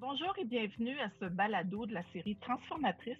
[0.00, 3.18] Bonjour et bienvenue à ce balado de la série Transformatrice,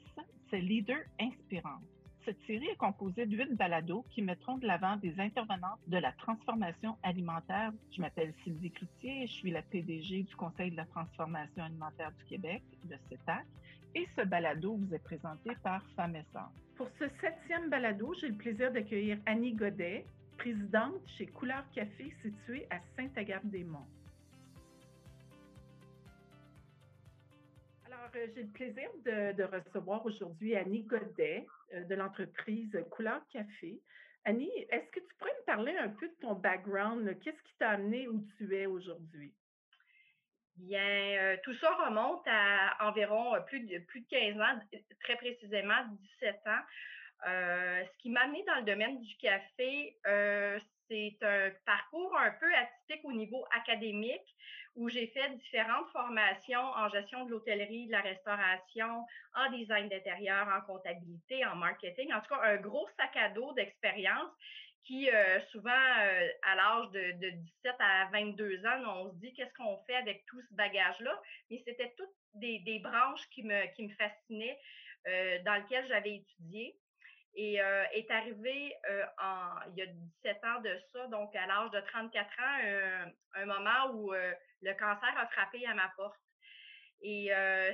[0.48, 1.82] c'est Leader Inspirante.
[2.24, 6.12] Cette série est composée de huit balados qui mettront de l'avant des intervenantes de la
[6.12, 7.70] transformation alimentaire.
[7.94, 12.24] Je m'appelle Sylvie Cloutier je suis la PDG du Conseil de la transformation alimentaire du
[12.24, 13.44] Québec, le CETAC.
[13.94, 16.16] Et ce balado vous est présenté par Femmes
[16.76, 20.06] Pour ce septième balado, j'ai le plaisir d'accueillir Annie Godet,
[20.38, 23.99] présidente chez Couleur Café située à Saint-Agathe-des-Monts.
[28.14, 33.80] J'ai le plaisir de, recevoir aujourd'hui Annie Godet euh, de l'entreprise Couleur Café.
[34.24, 37.18] Annie, est-ce que tu pourrais me parler un peu de ton background?
[37.20, 39.32] Qu'est-ce qui t'a amené où tu es aujourd'hui?
[40.56, 44.60] Bien, euh, tout ça remonte à environ plus de, plus de 15 ans,
[45.02, 45.86] très précisément
[46.20, 46.62] 17 ans.
[47.24, 53.04] ce qui m'a amené dans le domaine du café, c'est un parcours un peu atypique
[53.04, 54.36] au niveau académique
[54.76, 59.04] où j'ai fait différentes formations en gestion de l'hôtellerie, de la restauration,
[59.34, 62.12] en design d'intérieur, en comptabilité, en marketing.
[62.12, 64.30] En tout cas, un gros sac à dos d'expérience
[64.84, 69.54] qui, euh, souvent, euh, à l'âge de, 17 à 22 ans, on se dit qu'est-ce
[69.54, 71.20] qu'on fait avec tout ce bagage-là?
[71.50, 74.58] Mais c'était toutes des, branches qui me, qui me fascinaient,
[75.06, 76.76] euh, dans lesquelles j'avais étudié.
[77.34, 81.46] Et euh, est arrivé euh, en, il y a 17 ans de ça, donc à
[81.46, 86.18] l'âge de 34 ans, un moment où euh, le cancer a frappé à ma porte.
[87.02, 87.30] Et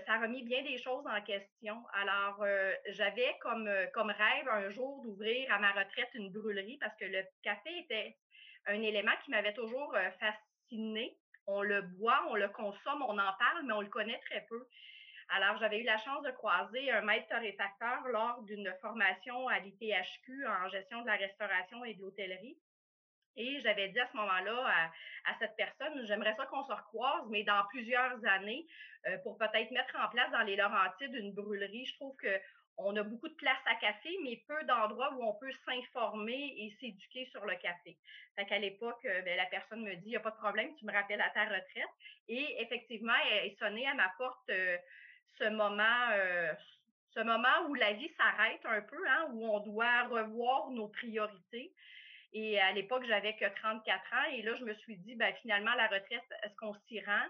[0.06, 1.82] ça a remis bien des choses en question.
[1.94, 2.46] Alors,
[2.90, 7.24] j'avais comme, comme rêve un jour d'ouvrir à ma retraite une brûlerie parce que le
[7.42, 8.16] café était
[8.66, 11.18] un élément qui m'avait toujours fasciné.
[11.48, 14.64] On le boit, on le consomme, on en parle, mais on le connaît très peu.
[15.28, 20.46] Alors, j'avais eu la chance de croiser un maître torréfacteur lors d'une formation à l'ITHQ
[20.46, 22.56] en gestion de la restauration et de l'hôtellerie.
[23.36, 24.90] Et j'avais dit à ce moment-là
[25.26, 28.66] à, cette personne, j'aimerais ça qu'on se recroise, mais dans plusieurs années,
[29.06, 31.84] euh, pour peut-être mettre en place dans les Laurentides une brûlerie.
[31.84, 32.40] Je trouve que
[32.78, 36.76] on a beaucoup de place à café, mais peu d'endroits où on peut s'informer et
[36.78, 37.96] s'éduquer sur le café.
[38.36, 40.74] Fait qu'à l'époque, euh, ben, la personne me dit, il n'y a pas de problème,
[40.76, 41.88] tu me rappelles à ta retraite.
[42.28, 44.76] Et effectivement, elle est sonnée à ma porte euh,
[45.38, 46.52] ce moment, euh,
[47.14, 51.72] ce moment où la vie s'arrête un peu, hein, où on doit revoir nos priorités.
[52.32, 54.30] Et à l'époque, j'avais que 34 ans.
[54.32, 57.26] Et là, je me suis dit, ben, finalement, la retraite, est-ce qu'on s'y rend?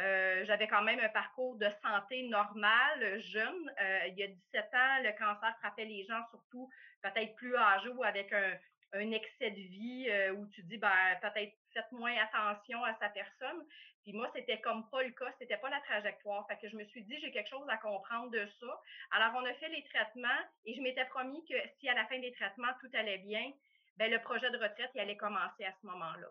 [0.00, 3.72] Euh, j'avais quand même un parcours de santé normal, jeune.
[3.80, 6.70] Euh, il y a 17 ans, le cancer frappait les gens, surtout
[7.02, 8.52] peut-être plus âgés ou avec un,
[8.92, 13.64] un excès de vie où tu dis, ben, peut-être faites moins attention à sa personne.
[14.02, 16.46] Puis moi, c'était comme pas le cas, c'était pas la trajectoire.
[16.46, 18.80] Fait que je me suis dit, j'ai quelque chose à comprendre de ça.
[19.10, 22.18] Alors, on a fait les traitements et je m'étais promis que si à la fin
[22.20, 23.52] des traitements, tout allait bien,
[23.96, 26.28] ben, le projet de retraite, il allait commencer à ce moment-là.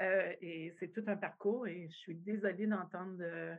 [0.00, 3.54] Euh, et c'est tout un parcours et je suis désolée d'entendre euh,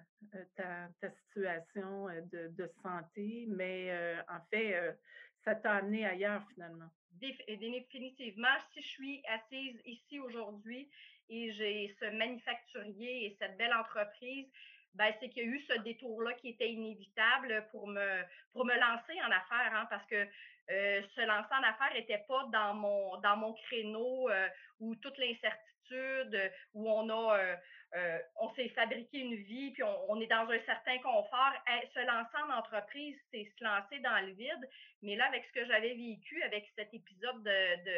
[0.55, 0.89] ta,
[1.31, 4.97] situation euh, de, santé, mais en fait,
[5.45, 6.89] ça t'a amené ailleurs finalement?
[7.13, 10.89] Définitivement, si je suis assise ici aujourd'hui
[11.29, 14.47] et j'ai ce manufacturier et cette belle entreprise,
[14.95, 18.21] ben, c'est qu'il y a eu ce détour-là qui était inévitable pour me,
[18.53, 20.27] pour me lancer en affaires, hein, parce que
[20.71, 24.47] euh, se lancer en affaires n'était pas dans mon, dans mon créneau euh,
[24.79, 27.55] où toute l'incertitude, où on a euh,
[27.95, 31.53] euh, on s'est fabriqué une vie, puis on, est dans un certain confort.
[31.93, 34.69] se lancer en entreprise, c'est se lancer dans le vide.
[35.01, 37.97] Mais là, avec ce que j'avais vécu, avec cet épisode de, de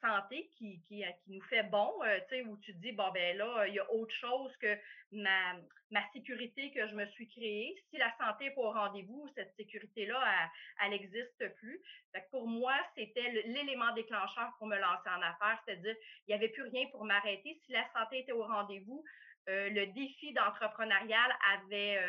[0.00, 3.10] santé qui, qui, euh, qui, nous fait bon, euh, tu sais, où tu dis, bon,
[3.12, 4.76] ben là, il y a autre chose que
[5.12, 5.54] ma,
[5.90, 7.74] ma sécurité que je me suis créée.
[7.90, 10.50] Si la santé n'est pas au rendez-vous, cette sécurité-là,
[10.82, 11.80] elle n'existe plus.
[12.12, 16.50] Fait pour moi, c'était l'élément déclencheur pour me lancer en affaires, c'est-à-dire, il n'y avait
[16.50, 17.60] plus rien pour m'arrêter.
[17.64, 19.04] Si la santé était au rendez-vous,
[19.48, 22.00] euh, le défi d'entrepreneurial avait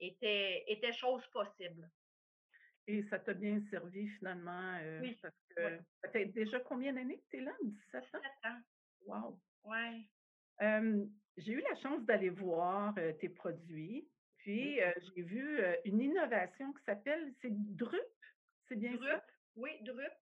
[0.00, 1.88] été, était chose possible.
[2.88, 4.78] Et ça t'a bien servi finalement.
[5.00, 5.16] oui.
[5.22, 7.52] Parce que ça fait déjà combien d'années que tu es là?
[7.62, 8.18] 17 ans?
[8.18, 8.60] 17 ans.
[9.06, 9.40] Wow.
[9.64, 10.06] Ouais.
[11.36, 14.08] j'ai eu la chance d'aller voir tes produits.
[14.38, 14.80] Puis
[15.14, 18.00] j'ai vu une innovation qui s'appelle, c'est Drup,
[18.66, 19.08] c'est bien Drup.
[19.08, 19.24] ça?
[19.54, 20.12] Oui, Drup.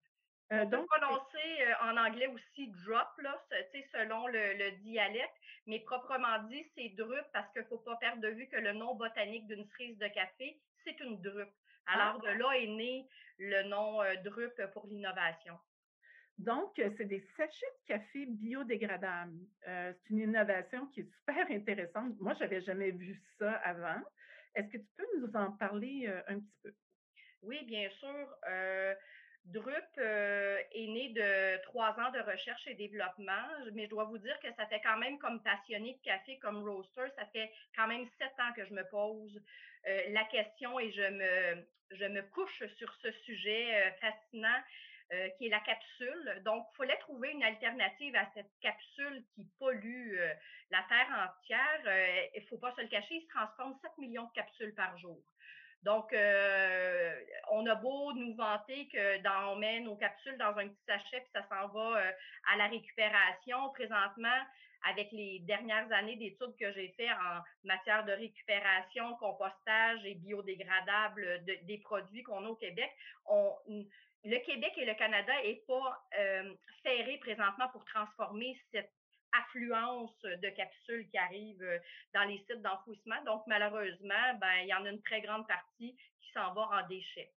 [0.53, 3.41] On donc, prononcer en anglais aussi drop, là,
[3.93, 5.33] selon le, le, dialecte,
[5.65, 8.73] mais proprement dit, c'est drup parce qu'il ne faut pas perdre de vue que le
[8.73, 11.53] nom botanique d'une cerise de café, c'est une drupe.
[11.87, 13.07] Alors, de là est né
[13.37, 15.57] le nom euh, DRUP pour l'innovation.
[16.37, 19.37] Donc, c'est des sachets de café biodégradables.
[19.67, 22.19] Euh, c'est une innovation qui est super intéressante.
[22.19, 24.01] Moi, je n'avais jamais vu ça avant.
[24.55, 26.73] Est-ce que tu peux nous en parler un petit peu?
[27.43, 28.35] Oui, bien sûr.
[29.45, 34.39] Drup est né de trois ans de recherche et développement, mais je dois vous dire
[34.39, 38.07] que ça fait quand même comme passionné de café, comme roaster, ça fait quand même
[38.19, 39.41] sept ans que je me pose
[39.85, 44.61] la question et je me, je me couche sur ce sujet fascinant
[45.13, 46.41] euh, qui est la capsule.
[46.45, 50.33] Donc, il fallait trouver une alternative à cette capsule qui pollue euh,
[50.69, 51.81] la Terre entière.
[51.85, 54.73] Euh, il ne faut pas se le cacher, il se transforme 7 millions de capsules
[54.73, 55.21] par jour.
[55.83, 60.83] Donc, on a beau nous vanter que dans, on met nos capsules dans un petit
[60.87, 62.03] sachet puis ça s'en va
[62.53, 63.69] à la récupération.
[63.71, 64.45] Présentement,
[64.83, 71.43] avec les dernières années d'études que j'ai fait en matière de récupération, compostage et biodégradable
[71.45, 72.91] des produits qu'on a au Québec,
[74.23, 78.91] le Québec et le Canada n'est pas euh, ferré présentement pour transformer cette
[79.31, 81.79] affluence de capsules qui arrivent euh,
[82.13, 83.21] dans les sites d'enfouissement.
[83.25, 86.87] Donc, malheureusement, ben, il y en a une très grande partie qui s'en va en
[86.87, 87.31] déchets.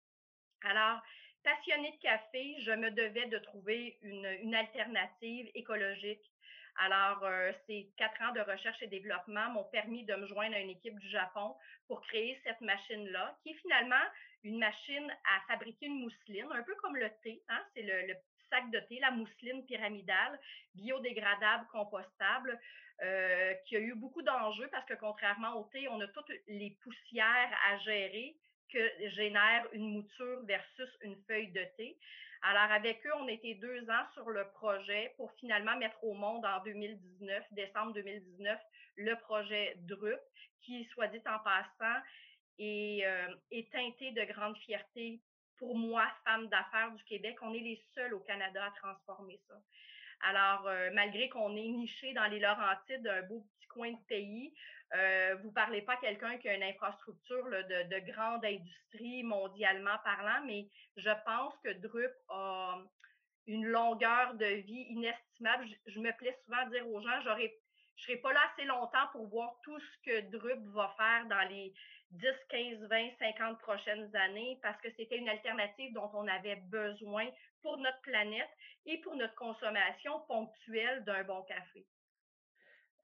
[0.63, 1.01] Alors,
[1.43, 6.32] passionnée de café, je me devais de trouver une alternative écologique.
[6.77, 10.59] Alors, euh, ces quatre ans de recherche et développement m'ont permis de me joindre à
[10.59, 11.55] une équipe du Japon
[11.87, 14.03] pour créer cette machine-là, qui est finalement
[14.43, 17.41] une machine à fabriquer une mousseline, un peu comme le thé.
[17.49, 17.61] Hein?
[17.75, 18.13] C'est le,
[18.49, 20.39] sac de thé, la mousseline pyramidale,
[20.75, 22.59] biodégradable, compostable,
[23.01, 26.77] euh, qui a eu beaucoup d'enjeux parce que contrairement au thé, on a toutes les
[26.83, 28.35] poussières à gérer
[28.71, 31.97] que génère une mouture versus une feuille de thé.
[32.45, 36.45] Alors, avec eux, on était deux ans sur le projet pour finalement mettre au monde
[36.45, 38.59] en 2019, décembre 2019,
[38.97, 40.19] le projet DRUP,
[40.61, 42.01] qui, soit dit en passant,
[42.59, 45.21] et euh, est teinté de grande fierté.
[45.57, 49.55] Pour moi, femme d'affaires du Québec, on est les seuls au Canada à transformer ça.
[50.19, 54.53] Alors, euh, malgré qu'on est niché dans les Laurentides, un beau petit coin de pays,
[54.95, 59.97] euh, vous parlez pas à quelqu'un qui a une infrastructure de, de, grande industrie mondialement
[60.03, 60.67] parlant, mais
[60.97, 62.77] je pense que Drup a
[63.47, 65.67] une longueur de vie inestimable.
[65.67, 67.53] Je, je me plais souvent à dire aux gens, j'aurais
[67.95, 71.47] je serai pas là assez longtemps pour voir tout ce que Drup va faire dans
[71.49, 71.73] les
[72.11, 77.27] 10, 15, 20, 50 prochaines années parce que c'était une alternative dont on avait besoin
[77.61, 78.49] pour notre planète
[78.85, 81.85] et pour notre consommation ponctuelle d'un bon café.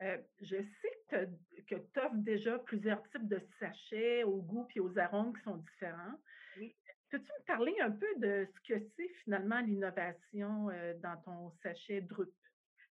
[0.02, 1.28] Euh, je sais
[1.68, 5.58] que tu offres déjà plusieurs types de sachets au goût et aux arômes qui sont
[5.58, 6.16] différents.
[6.58, 6.76] Oui.
[7.10, 12.02] Peux-tu me parler un peu de ce que c'est finalement l'innovation euh, dans ton sachet
[12.02, 12.32] Drup?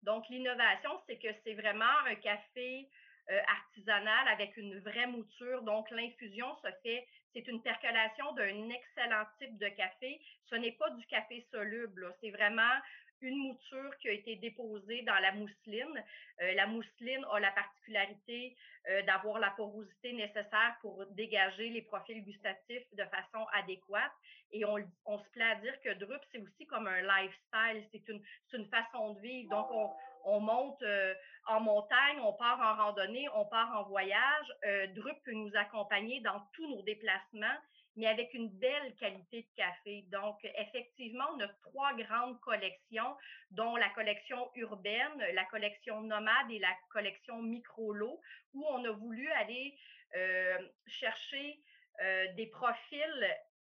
[0.03, 2.89] Donc, l'innovation, c'est que c'est vraiment un café
[3.29, 5.61] euh, artisanal avec une vraie mouture.
[5.63, 10.19] Donc, l'infusion se fait, c'est une percolation d'un excellent type de café.
[10.45, 12.73] Ce n'est pas du café soluble, c'est vraiment
[13.21, 16.03] une mouture qui a été déposée dans la mousseline.
[16.41, 18.55] Euh, la mousseline a la particularité
[18.89, 24.11] euh, d'avoir la porosité nécessaire pour dégager les profils gustatifs de façon adéquate.
[24.51, 28.65] Et on, se plaît à dire que Drup, c'est aussi comme un lifestyle, c'est une,
[28.67, 29.49] façon de vivre.
[29.49, 29.91] Donc, on,
[30.23, 31.13] on monte euh,
[31.47, 34.47] en montagne, on part en randonnée, on part en voyage.
[34.95, 37.57] Drup peut nous accompagner dans tous nos déplacements
[37.97, 40.05] mais avec une belle qualité de café.
[40.11, 43.17] Donc, effectivement, on a trois grandes collections,
[43.51, 48.21] dont la collection urbaine, la collection nomade et la collection micro-lot,
[48.53, 49.75] où on a voulu aller
[50.15, 51.59] euh, chercher
[52.01, 53.27] euh, des profils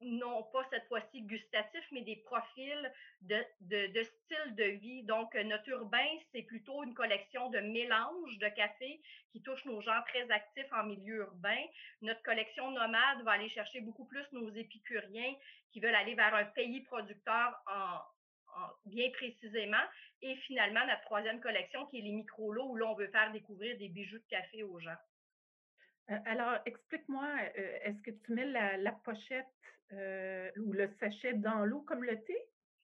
[0.05, 5.03] non pas cette fois-ci gustatifs, mais des profils de, de, style de vie.
[5.05, 9.01] Donc, notre urbain, c'est plutôt une collection de mélanges de café
[9.31, 11.65] qui touche nos gens très actifs en milieu urbain.
[12.03, 15.35] Notre collection nomade va aller chercher beaucoup plus nos épicuriens
[15.71, 17.99] qui veulent aller vers un pays producteur en,
[18.87, 19.85] bien précisément.
[20.21, 23.89] Et finalement, notre troisième collection qui est les micro-lots où l'on veut faire découvrir des
[23.89, 24.97] bijoux de café aux gens.
[26.11, 27.27] Euh, alors, explique-moi,
[27.59, 29.47] euh, est-ce que tu mets la pochette
[29.93, 32.37] euh, ou le sachet dans l'eau comme le thé?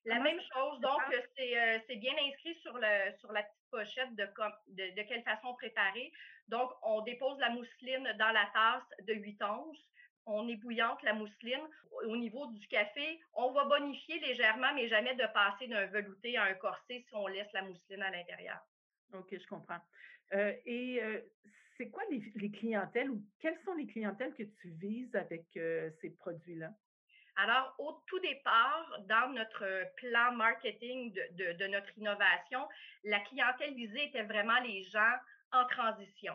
[0.05, 0.81] La même chose.
[0.81, 4.25] Donc, euh, c'est bien inscrit sur, le, sur la petite pochette de,
[4.69, 6.11] de, de, quelle façon préparer.
[6.49, 9.91] Donc, on dépose la mousseline dans la tasse de 8 onces.
[10.25, 11.67] On ébouillante la mousseline.
[12.07, 16.45] Au niveau du café, on va bonifier légèrement, mais jamais de passer d'un velouté à
[16.45, 18.61] un corset si on laisse la mousseline à l'intérieur.
[19.13, 19.81] OK, je comprends.
[20.35, 21.03] Euh, et
[21.79, 26.11] c'est quoi les, les, clientèles ou quelles sont les clientèles que tu vises avec ces
[26.11, 26.71] produits-là?
[27.41, 29.65] Alors, au tout départ, dans notre
[29.97, 32.67] plan marketing de, notre innovation,
[33.05, 35.15] la clientèle visée était vraiment les gens
[35.53, 36.35] en transition,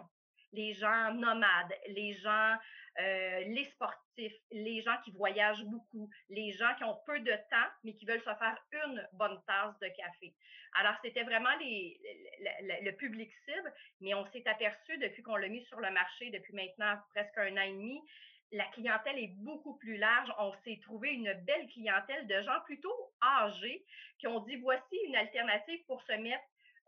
[0.54, 2.56] les gens nomades, les gens,
[3.00, 7.70] euh, les sportifs, les gens qui voyagent beaucoup, les gens qui ont peu de temps,
[7.84, 10.34] mais qui veulent se faire une bonne tasse de café.
[10.76, 15.80] Alors, c'était vraiment le public cible, mais on s'est aperçu depuis qu'on l'a mis sur
[15.80, 18.02] le marché depuis maintenant presque un an et demi,
[18.54, 20.32] la clientèle est beaucoup plus large.
[20.38, 23.84] On s'est trouvé une belle clientèle de gens plutôt âgés
[24.20, 26.44] qui ont dit voici une alternative pour se mettre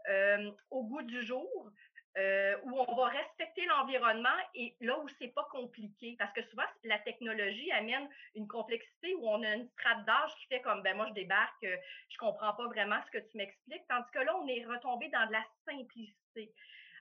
[0.10, 1.72] euh, au goût du jour,
[2.17, 6.15] euh, où on va respecter l'environnement et là où c'est pas compliqué.
[6.17, 10.48] Parce que souvent, la technologie amène une complexité où on a une strate d'âge qui
[10.48, 11.75] fait comme, ben moi, je débarque, euh,
[12.10, 13.86] je comprends pas vraiment ce que tu m'expliques.
[13.89, 16.53] Tandis que là, on est retombé dans de la simplicité.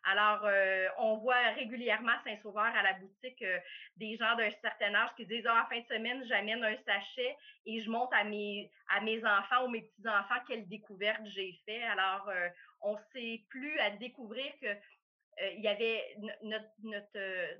[0.06, 3.42] Alors, euh, on voit régulièrement Saint-Sauveur à la boutique
[3.96, 7.80] des gens d'un certain âge qui disent, ah, fin de semaine, j'amène un sachet et
[7.80, 11.84] je montre à mes, à mes enfants ou mes petits-enfants quelle découverte j'ai fait.
[11.84, 12.28] Alors,
[12.82, 14.68] on sait plus à découvrir que
[15.56, 17.54] il y avait notre, notre, euh,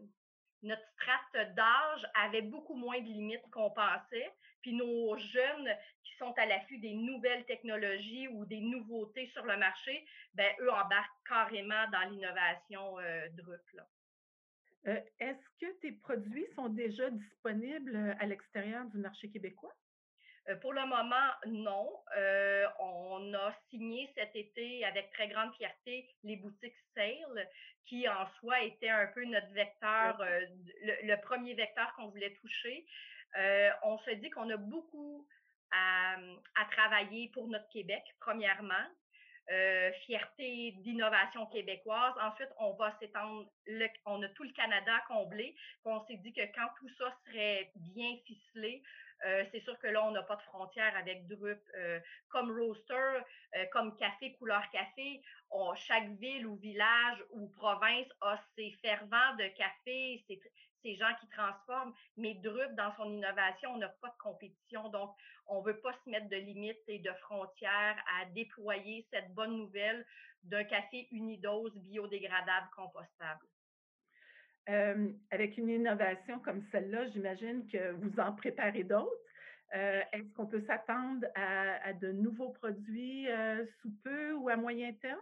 [0.62, 4.33] notre strate d'âge avait beaucoup moins de limites qu'on pensait.
[4.62, 9.57] Puis nos jeunes qui sont à l'affût des nouvelles technologies ou des nouveautés sur le
[9.57, 13.61] marché, ben eux embarquent carrément dans l'innovation euh, Drup.
[14.87, 19.75] Est-ce que tes produits sont déjà disponibles à l'extérieur du marché québécois?
[20.49, 21.91] Euh, pour le moment, non.
[22.17, 27.49] Euh, on a signé cet été avec très grande fierté les boutiques Sale,
[27.87, 30.41] qui en soi était un peu notre vecteur, euh,
[30.83, 32.87] le, premier vecteur qu'on voulait toucher.
[33.83, 35.27] on se dit qu'on a beaucoup
[35.73, 36.17] à,
[36.71, 38.87] travailler pour notre Québec, premièrement.
[40.07, 42.15] fierté d'innovation québécoise.
[42.21, 43.47] Ensuite, on va s'étendre,
[44.07, 45.57] on a tout le Canada comblé.
[45.85, 48.83] On s'est dit que quand tout ça serait bien ficelé,
[49.25, 51.61] euh, c'est sûr que là, on n'a pas de frontières avec Drup.
[51.76, 53.21] Euh, comme roaster,
[53.57, 55.23] euh, comme café, couleur café,
[55.76, 60.25] chaque ville ou village ou province a ses fervents de café,
[60.83, 61.95] ces gens qui transforment.
[62.16, 64.88] Mais Drup, dans son innovation, on n'a pas de compétition.
[64.88, 65.14] Donc,
[65.47, 69.57] on ne veut pas se mettre de limites et de frontières à déployer cette bonne
[69.57, 70.04] nouvelle
[70.43, 73.47] d'un café unidose biodégradable compostable
[74.66, 79.11] avec une innovation comme celle-là, j'imagine que vous en préparez d'autres.
[79.73, 83.26] Est-ce qu'on peut s'attendre à, de nouveaux produits
[83.80, 85.21] sous peu ou à moyen terme?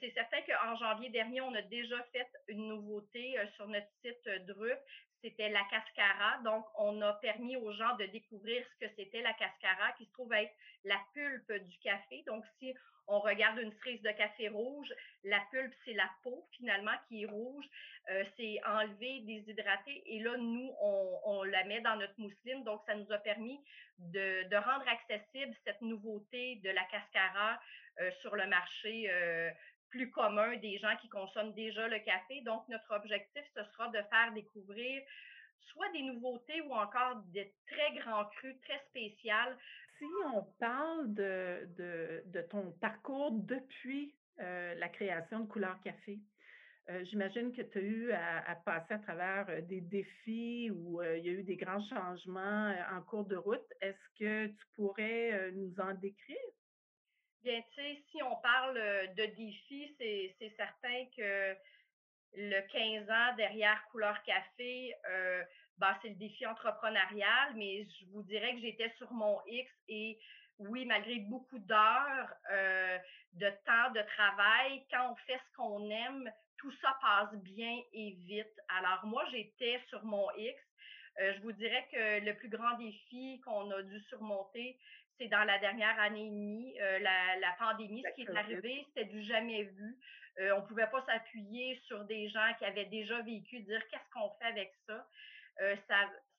[0.00, 4.78] c'est certain qu'en janvier dernier, on a déjà fait une nouveauté sur notre site Drup.
[5.22, 6.38] C'était la cascara.
[6.44, 10.12] Donc, on a permis aux gens de découvrir ce que c'était la cascara, qui se
[10.12, 10.52] trouve être
[10.84, 12.22] la pulpe du café.
[12.26, 12.74] Donc, si
[13.08, 14.92] on regarde une cerise de café rouge,
[15.24, 17.64] la pulpe, c'est la peau finalement qui est rouge.
[18.10, 20.02] Euh, c'est enlevé, déshydraté.
[20.06, 22.64] Et là, nous, on, la met dans notre mousseline.
[22.64, 23.60] Donc, ça nous a permis
[23.98, 27.60] de, rendre accessible cette nouveauté de la cascara
[28.00, 29.50] euh, sur le marché euh,
[29.90, 32.40] plus commun des gens qui consomment déjà le café.
[32.42, 35.02] Donc, notre objectif, ce sera de faire découvrir
[35.72, 39.56] soit des nouveautés ou encore des très grands crus, très spéciales
[39.98, 41.68] si on parle de,
[42.26, 46.20] de, ton parcours depuis euh, la création de Couleur Café,
[46.88, 51.24] euh, j'imagine que tu as eu à, passer à travers euh, des défis où il
[51.24, 53.66] y a eu des grands changements en cours de route.
[53.80, 56.36] Est-ce que tu pourrais nous en décrire?
[57.42, 58.74] Bien, tu sais, si on parle
[59.14, 61.56] de défis, c'est certain que
[62.34, 64.94] le 15 ans derrière Couleur Café,
[65.78, 70.18] bah, c'est le défi entrepreneurial, mais je vous dirais que j'étais sur mon X et
[70.58, 72.98] oui, malgré beaucoup d'heures, euh,
[73.34, 78.10] de temps de travail, quand on fait ce qu'on aime, tout ça passe bien et
[78.26, 78.60] vite.
[78.68, 80.60] Alors moi, j'étais sur mon X.
[81.20, 84.78] Euh, je vous dirais que le plus grand défi qu'on a dû surmonter,
[85.18, 88.86] c'est dans la dernière année et demie, euh, la, la, pandémie, ce qui est arrivé,
[88.88, 89.98] c'était du jamais vu.
[90.38, 94.30] on ne pouvait pas s'appuyer sur des gens qui avaient déjà vécu, dire qu'est-ce qu'on
[94.38, 95.06] fait avec ça.
[95.60, 95.96] Euh, ça,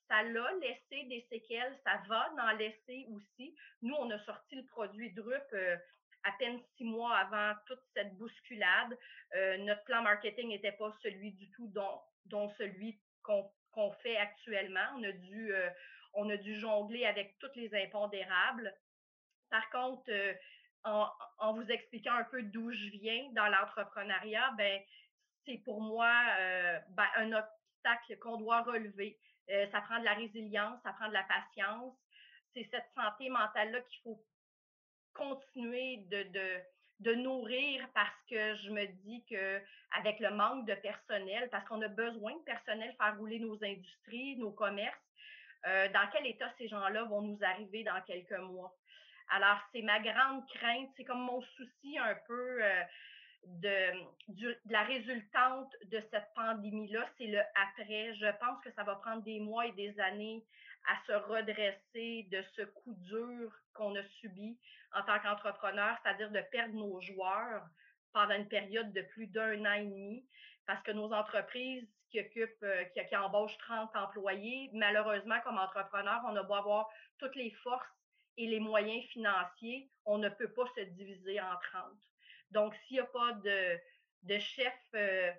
[0.08, 3.54] ça l'a laissé des séquelles, ça va en laisser aussi.
[3.82, 5.76] Nous, on a sorti le produit Drup euh,
[6.24, 8.98] à peine six mois avant toute cette bousculade.
[9.36, 14.86] Euh, notre plan marketing n'était pas celui du tout dont, dont celui qu'on fait actuellement.
[14.96, 15.52] On a dû
[16.14, 18.74] on a dû jongler avec toutes les impondérables.
[19.50, 20.10] Par contre,
[20.84, 24.80] en, en, vous expliquant un peu d'où je viens dans l'entrepreneuriat, ben
[25.46, 26.12] c'est pour moi
[26.90, 27.30] ben, un,
[28.20, 29.18] qu'on doit relever.
[29.50, 31.94] Euh, ça prend de la résilience, ça prend de la patience.
[32.54, 34.22] C'est cette santé mentale-là qu'il faut
[35.14, 36.60] continuer de, de,
[37.00, 39.60] de, nourrir parce que je me dis que
[39.92, 44.36] avec le manque de personnel, parce qu'on a besoin de personnel faire rouler nos industries,
[44.36, 44.96] nos commerces,
[45.66, 48.74] euh, dans quel état ces gens-là vont nous arriver dans quelques mois.
[49.30, 52.62] Alors, c'est ma grande crainte, c'est comme mon souci un peu.
[52.62, 52.82] Euh,
[53.44, 58.14] de, la résultante de cette pandémie-là, c'est le après.
[58.16, 60.44] Je pense que ça va prendre des mois et des années
[60.86, 64.58] à se redresser de ce coup dur qu'on a subi
[64.92, 67.66] en tant qu'entrepreneur, c'est-à-dire de perdre nos joueurs
[68.12, 70.26] pendant une période de plus d'un an et demi.
[70.66, 76.54] parce que nos entreprises euh, qui, embauchent 30 employés, malheureusement, comme entrepreneur, on a beau
[76.54, 76.88] avoir
[77.18, 77.86] toutes les forces
[78.36, 81.84] et les moyens financiers, on ne peut pas se diviser en 30.
[82.50, 83.78] Donc, s'il n'y a pas de,
[84.22, 85.30] de chef euh,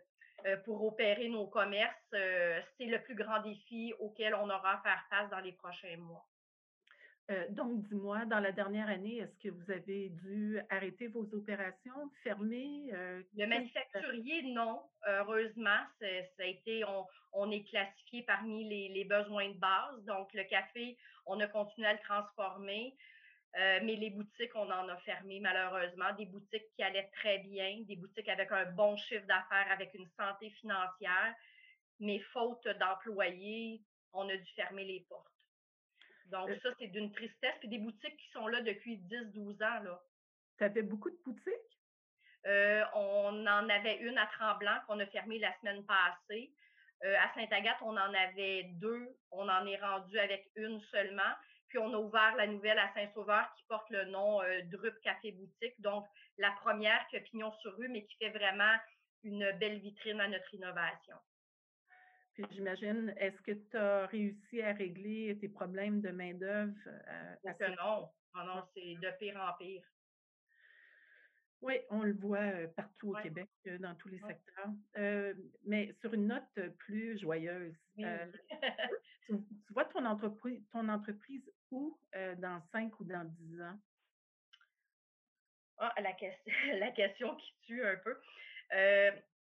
[0.45, 5.03] euh, pour opérer nos commerces, c'est le plus grand défi auquel on aura à faire
[5.09, 6.25] face dans les prochains mois.
[7.29, 12.11] Euh, donc, dis-moi, dans la dernière année, est-ce que vous avez dû arrêter vos opérations,
[12.23, 12.89] fermer?
[12.93, 14.81] Euh, le manufacturier, non.
[15.07, 16.05] Heureusement, ça
[16.39, 16.83] a été,
[17.33, 20.03] on, est classifié parmi les, besoins de base.
[20.05, 22.95] Donc, le café, on a continué à le transformer.
[23.57, 26.13] Euh, mais les boutiques, on en a fermé malheureusement.
[26.17, 30.07] Des boutiques qui allaient très bien, des boutiques avec un bon chiffre d'affaires, avec une
[30.17, 31.35] santé financière.
[31.99, 33.81] Mais faute d'employés,
[34.13, 35.30] on a dû fermer les portes.
[36.31, 37.55] Donc, ça, c'est d'une tristesse.
[37.59, 39.83] Puis des boutiques qui sont là depuis 10-12 ans.
[39.83, 40.01] Là.
[40.57, 41.53] Tu avais beaucoup de boutiques?
[42.47, 46.51] Euh, on en avait une à Tremblant qu'on a fermée la semaine passée.
[47.03, 49.09] Euh, à Sainte-Agathe, on en avait deux.
[49.31, 51.33] On en est rendu avec une seulement.
[51.67, 55.31] Puis on a ouvert la nouvelle à Saint-Sauveur qui porte le nom euh, Drup Café
[55.31, 55.79] Boutique.
[55.79, 56.05] Donc,
[56.38, 58.75] la première qui a pignon sur rue, mais qui fait vraiment
[59.23, 61.15] une belle vitrine à notre innovation.
[62.33, 66.73] Puis j'imagine, est-ce que tu as réussi à régler tes problèmes de main-d'œuvre?
[66.88, 67.35] Euh,
[67.77, 68.09] non.
[68.33, 69.83] Non, non, c'est de pire en pire.
[71.61, 74.69] Oui, on le voit euh, partout au Québec, euh, dans tous les secteurs.
[75.65, 78.05] mais sur une note plus joyeuse, tu,
[79.69, 82.00] vois ton entreprise, ton entreprise où
[82.38, 83.77] dans cinq ou dans dix ans?
[85.77, 86.15] Ah, la,
[86.79, 88.17] la question qui tue un peu.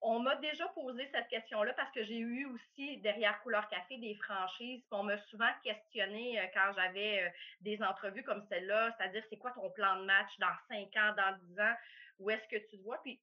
[0.01, 4.15] On m'a déjà posé cette question-là parce que j'ai eu aussi derrière Couleur Café des
[4.15, 4.83] franchises.
[4.93, 7.31] On m'a souvent questionné euh, quand j'avais euh,
[7.63, 11.37] des entrevues comme celle-là, c'est-à-dire c'est quoi ton plan de match dans cinq ans, dans
[11.43, 11.75] dix ans,
[12.21, 13.03] où est-ce que tu te vois?
[13.03, 13.21] Puis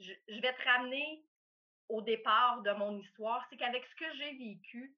[0.00, 1.24] je, vais te ramener
[1.88, 3.46] au départ de mon histoire.
[3.48, 4.94] C'est qu'avec ce que j'ai vécu,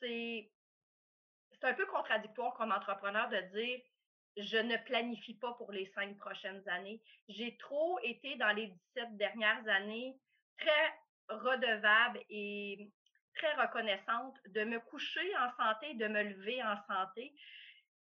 [0.00, 0.50] c'est
[1.62, 3.80] un peu contradictoire comme entrepreneur de dire
[4.36, 7.00] je ne planifie pas pour les cinq prochaines années.
[7.28, 10.18] J'ai trop été dans les 17 dernières années
[10.58, 10.98] très
[11.28, 12.90] redevable et
[13.34, 17.34] très reconnaissante de me coucher en santé, de me lever en santé.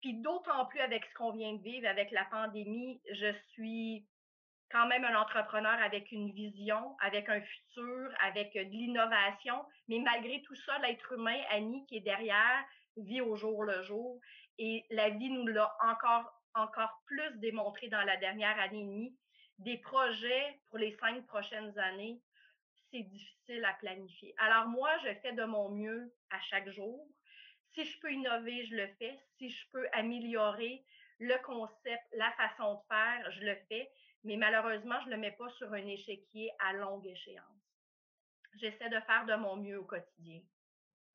[0.01, 4.06] Puis d'autant plus avec ce qu'on vient de vivre, avec la pandémie, je suis
[4.71, 9.65] quand même un entrepreneur avec une vision, avec un futur, avec de l'innovation.
[9.88, 12.63] Mais malgré tout ça, l'être humain, Annie, qui est derrière,
[12.97, 14.19] vit au jour le jour.
[14.58, 19.17] Et la vie nous l'a encore, encore plus démontré dans la dernière année et demie.
[19.60, 22.19] Des projets pour les cinq prochaines années,
[22.95, 24.34] c'est difficile à planifier.
[24.38, 27.08] Alors moi, je fais de mon mieux à chaque jour.
[27.73, 29.19] Si je peux innover, je le fais.
[29.38, 30.84] Si je peux améliorer
[31.19, 33.89] le concept, la façon de faire, je le fais.
[34.23, 37.43] Mais malheureusement, je ne le mets pas sur un échiquier à longue échéance.
[38.55, 40.41] J'essaie de faire de mon mieux au quotidien.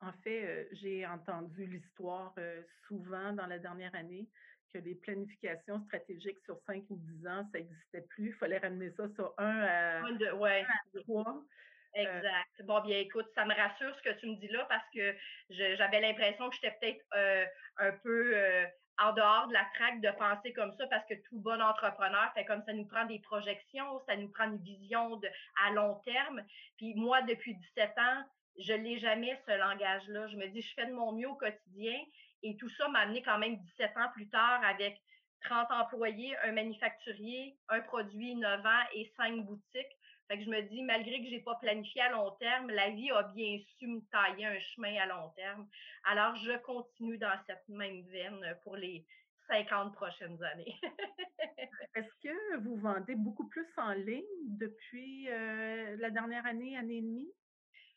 [0.01, 4.27] En fait, euh, j'ai entendu l'histoire euh, souvent dans la dernière année
[4.71, 8.29] que les planifications stratégiques sur 5 ou 10 ans, ça n'existait plus.
[8.29, 10.65] Il fallait ramener ça sur 1 à, ouais.
[11.03, 11.43] 3.
[11.93, 12.61] Exact.
[12.63, 15.15] Bon, bien, écoute, ça me rassure ce que tu me dis là parce que
[15.49, 17.45] j'avais l'impression que j'étais peut-être euh,
[17.77, 18.65] un peu euh,
[18.97, 22.45] en dehors de la traque de penser comme ça parce que tout bon entrepreneur fait
[22.45, 25.19] comme ça nous prend des projections, ça nous prend une vision
[25.65, 26.43] à long terme.
[26.77, 28.23] Puis moi, depuis 17 ans,
[28.59, 30.27] je l'ai jamais ce langage-là.
[30.27, 31.97] Je me dis, je fais de mon mieux au quotidien
[32.43, 34.97] et tout ça m'a amené quand même 17 ans plus tard avec
[35.43, 39.97] 30 employés, un manufacturier, un produit innovant et cinq boutiques.
[40.31, 43.11] Fait que je me dis, malgré que j'ai pas planifié à long terme, la vie
[43.11, 45.67] a bien su me tailler un chemin à long terme.
[46.05, 49.05] Alors, je continue dans cette même veine pour les
[49.49, 50.73] 50 prochaines années.
[51.95, 54.23] Est-ce que vous vendez beaucoup plus en ligne
[54.57, 57.33] depuis euh, la dernière année, année et demie?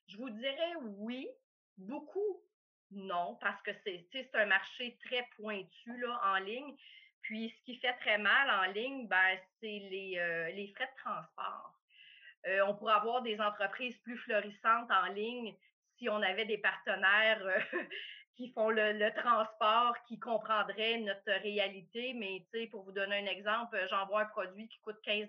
[0.09, 1.29] Je vous dirais oui,
[1.79, 2.42] beaucoup
[2.90, 6.75] non, parce que c'est un marché très pointu là, en ligne.
[7.23, 11.01] Puis ce qui fait très mal en ligne, ben, c'est les, euh, les frais de
[11.01, 11.74] transport.
[12.46, 15.54] Euh, on pourrait avoir des entreprises plus florissantes en ligne
[15.98, 17.59] si on avait des partenaires euh,
[18.37, 22.12] qui font le, transport, qui comprendraient notre réalité.
[22.14, 25.28] Mais pour vous donner un exemple, j'envoie un produit qui coûte 15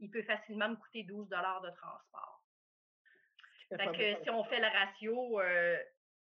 [0.00, 2.42] il peut facilement me coûter 12 de transport.
[3.68, 5.40] Fait que si on fait le ratio,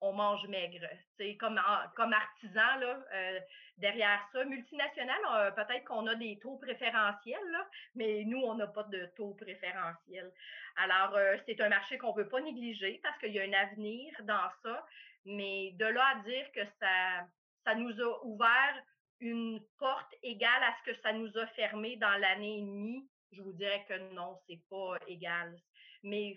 [0.06, 0.88] on mange maigre.
[1.18, 1.60] C'est comme,
[1.96, 3.40] comme artisan, là, euh,
[3.78, 4.46] derrière ça.
[4.46, 7.58] Multinational, euh, peut-être qu'on a des taux préférentiels,
[7.96, 10.32] mais nous, on n'a pas de taux préférentiels.
[10.78, 13.54] Alors, euh, c'est un marché qu'on ne peut pas négliger parce qu'il y a un
[13.54, 14.86] avenir dans ça.
[15.26, 17.28] Mais de là à dire que ça,
[17.64, 18.84] ça nous a ouvert
[19.20, 23.42] une porte égale à ce que ça nous a fermé dans l'année et demie, je
[23.42, 25.58] vous dirais que non, c'est pas égal.
[26.04, 26.36] Mais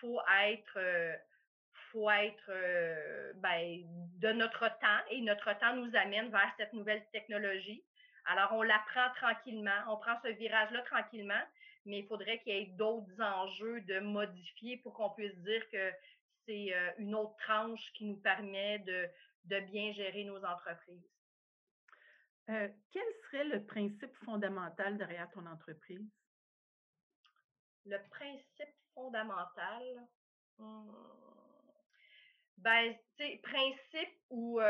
[0.00, 0.78] faut être,
[1.92, 2.50] faut être
[3.36, 3.82] ben,
[4.18, 7.84] de notre temps et notre temps nous amène vers cette nouvelle technologie.
[8.26, 11.42] Alors, on l'apprend tranquillement, on prend ce virage-là tranquillement,
[11.86, 15.92] mais il faudrait qu'il y ait d'autres enjeux de modifier pour qu'on puisse dire que
[16.44, 19.08] c'est une autre tranche qui nous permet de,
[19.44, 21.08] de bien gérer nos entreprises.
[22.46, 26.06] quel serait le principe fondamental derrière ton entreprise?
[27.86, 30.06] Le principe fondamental,
[30.58, 30.90] hmm,
[32.58, 32.94] ben,
[33.42, 34.60] principe ou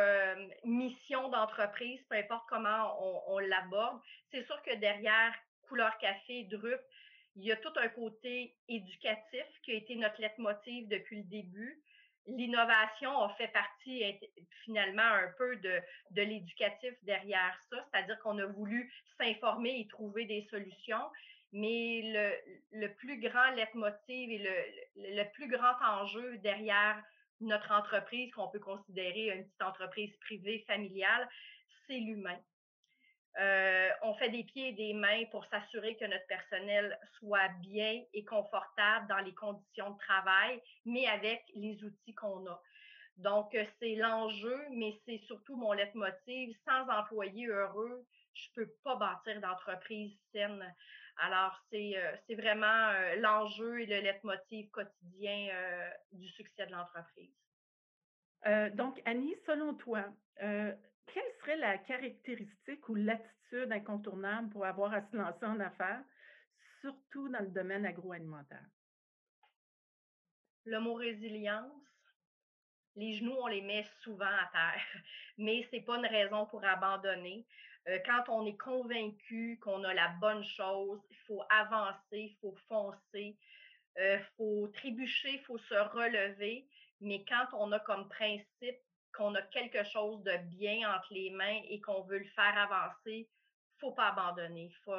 [0.64, 2.96] mission d'entreprise, peu importe comment
[3.30, 6.80] on, l'aborde, c'est sûr que derrière Couleur Café, Drup,
[7.36, 11.80] il y a tout un côté éducatif qui a été notre leitmotiv depuis le début.
[12.26, 14.02] L'innovation a fait partie
[14.64, 20.26] finalement un peu de, de l'éducatif derrière ça, c'est-à-dire qu'on a voulu s'informer et trouver
[20.26, 21.10] des solutions.
[21.52, 27.02] Mais le, le plus grand leitmotiv et le, le plus grand enjeu derrière
[27.40, 31.28] notre entreprise, qu'on peut considérer une petite entreprise privée, familiale,
[31.86, 32.38] c'est l'humain.
[33.38, 38.02] Euh, on fait des pieds et des mains pour s'assurer que notre personnel soit bien
[38.12, 42.60] et confortable dans les conditions de travail, mais avec les outils qu'on a.
[43.16, 46.56] Donc, euh, c'est l'enjeu, mais c'est surtout mon leitmotiv.
[46.64, 50.74] Sans employés heureux, je ne peux pas bâtir d'entreprise saine.
[51.18, 57.34] Alors, c'est euh, vraiment euh, l'enjeu et le leitmotiv quotidien euh, du succès de l'entreprise.
[58.74, 60.04] donc, Annie, selon toi,
[60.36, 66.04] quelle serait la caractéristique ou l'attitude incontournable pour avoir à se lancer en affaires,
[66.80, 68.64] surtout dans le domaine agroalimentaire?
[70.66, 71.72] Le mot résilience.
[72.94, 74.82] Les genoux, on les met souvent à terre,
[75.38, 77.44] mais ce n'est pas une raison pour abandonner.
[77.88, 82.54] Euh, quand on est convaincu qu'on a la bonne chose, il faut avancer, il faut
[82.68, 83.36] foncer,
[83.96, 86.66] il euh, faut trébucher, il faut se relever.
[87.00, 88.78] Mais quand on a comme principe
[89.14, 93.26] qu'on a quelque chose de bien entre les mains et qu'on veut le faire avancer,
[93.26, 94.70] il faut pas abandonner.
[94.84, 94.94] Faut,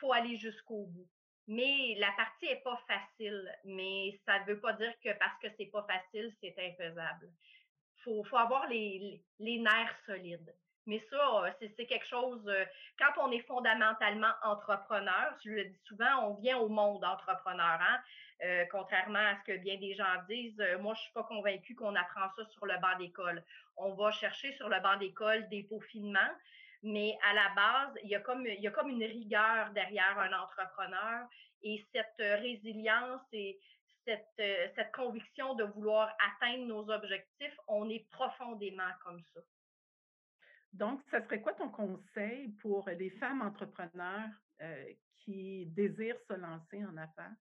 [0.00, 1.08] faut, aller jusqu'au bout.
[1.46, 5.48] Mais la partie est pas facile, mais ça ne veut pas dire que parce que
[5.56, 7.30] c'est pas facile, c'est infaisable.
[8.02, 10.52] Faut, faut, avoir les, les nerfs solides.
[10.86, 12.64] Mais ça, euh, c'est quelque chose, euh,
[12.98, 17.78] quand on est fondamentalement entrepreneur, je le dis souvent, on vient au monde entrepreneur.
[17.80, 18.00] Hein?
[18.42, 21.94] Euh, contrairement à ce que bien des gens disent, moi, je suis pas convaincue qu'on
[21.94, 23.44] apprend ça sur le banc d'école.
[23.76, 26.34] On va chercher sur le banc d'école des peaufinements,
[26.82, 30.18] mais à la base, il y, a comme, il y a comme une rigueur derrière
[30.18, 31.28] un entrepreneur
[31.62, 33.60] et cette résilience et
[34.04, 39.40] cette, cette conviction de vouloir atteindre nos objectifs, on est profondément comme ça.
[40.72, 44.30] Donc, ça serait quoi ton conseil pour les femmes entrepreneurs
[44.62, 47.34] euh, qui désirent se lancer en affaires?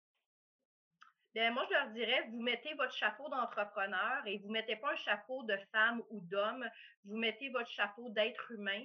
[1.34, 4.92] Bien, moi, je leur dirais, vous mettez votre chapeau d'entrepreneur et vous ne mettez pas
[4.92, 6.68] un chapeau de femme ou d'homme,
[7.06, 8.84] vous mettez votre chapeau d'être humain.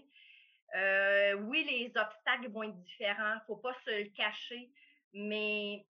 [0.77, 4.71] Euh, oui, les obstacles vont être différents, il ne faut pas se le cacher,
[5.13, 5.87] mais il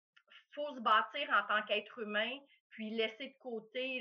[0.53, 2.39] faut se bâtir en tant qu'être humain,
[2.71, 4.01] puis laisser de côté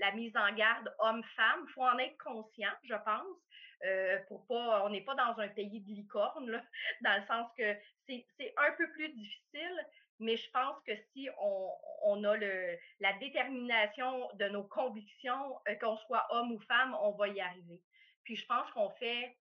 [0.00, 1.66] la, mise en garde homme-femme.
[1.68, 3.36] Il faut en être conscient, je pense.
[3.84, 6.62] Euh, pas, on n'est pas dans un pays de licorne,
[7.00, 9.86] dans le sens que c'est un peu plus difficile,
[10.18, 16.26] mais je pense que si on, a la détermination de nos convictions, euh, qu'on soit
[16.30, 17.80] homme ou femme, on va y arriver.
[18.24, 19.36] Puis je pense qu'on fait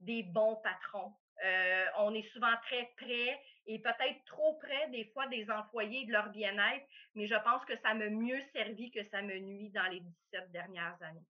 [0.00, 1.12] des bons patrons.
[1.44, 6.12] Euh, on est souvent très près et peut-être trop près des fois des employés de
[6.12, 9.86] leur bien-être, mais je pense que ça m'a mieux servi que ça me nuit dans
[9.90, 11.26] les 17 dernières années.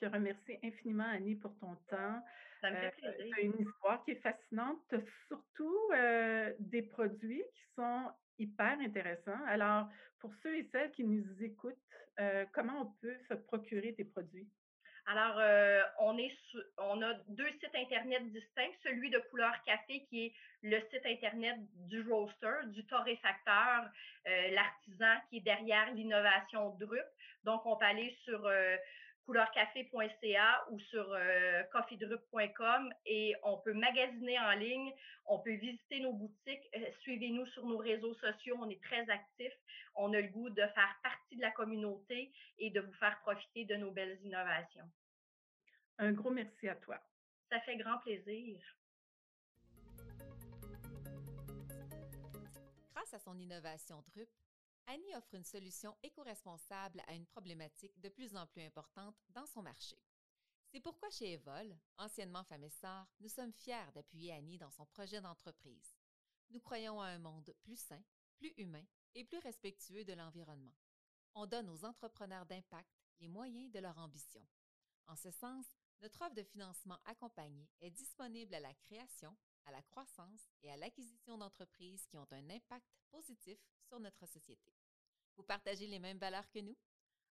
[0.00, 2.24] Je te remercie infiniment, Annie, pour ton temps.
[2.62, 3.34] Ça me fait euh, plaisir.
[3.34, 4.78] tu as une histoire qui est fascinante.
[4.88, 9.44] Tu as surtout euh, des produits qui sont hyper intéressants.
[9.46, 11.76] Alors, pour ceux et celles qui nous écoutent,
[12.52, 14.46] comment on peut se procurer tes produits?
[15.06, 16.32] Alors, euh, on, est
[16.78, 20.32] on a deux sites Internet distincts, celui de Couleur Café qui est
[20.62, 21.56] le site Internet
[21.88, 23.90] du roaster, du torréfacteur,
[24.28, 27.04] euh, l'artisan qui est derrière l'innovation Drup.
[27.44, 28.76] Donc, on peut aller sur euh,
[29.30, 34.92] couleurcafé.ca ou sur euh, coffeedrup.com et on peut magasiner en ligne,
[35.26, 39.56] on peut visiter nos boutiques, euh, suivez-nous sur nos réseaux sociaux, on est très actifs,
[39.94, 43.64] on a le goût de faire partie de la communauté et de vous faire profiter
[43.66, 44.90] de nos belles innovations.
[45.98, 46.98] Un gros merci à toi.
[47.50, 48.60] Ça fait grand plaisir.
[52.94, 54.28] Grâce à son innovation Drup,
[54.92, 59.62] Annie offre une solution éco-responsable à une problématique de plus en plus importante dans son
[59.62, 59.96] marché.
[60.66, 65.96] C'est pourquoi chez Evol, anciennement Famessar, nous sommes fiers d'appuyer Annie dans son projet d'entreprise.
[66.50, 68.02] Nous croyons à un monde plus sain,
[68.36, 70.74] plus humain et plus respectueux de l'environnement.
[71.36, 74.44] On donne aux entrepreneurs d'impact les moyens de leur ambition.
[75.06, 75.66] En ce sens,
[76.00, 80.76] notre offre de financement accompagné est disponible à la création, à la croissance et à
[80.76, 84.72] l'acquisition d'entreprises qui ont un impact positif sur notre société.
[85.40, 86.76] Vous partagez les mêmes valeurs que nous?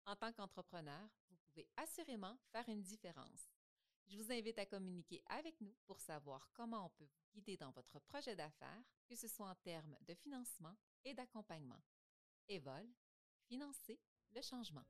[0.06, 3.50] En tant qu'entrepreneur, vous pouvez assurément faire une différence.
[4.06, 7.72] Je vous invite à communiquer avec nous pour savoir comment on peut vous guider dans
[7.72, 11.82] votre projet d'affaires, que ce soit en termes de financement et d'accompagnement.
[12.48, 12.88] Evol,
[13.48, 14.00] financer
[14.36, 14.86] le changement.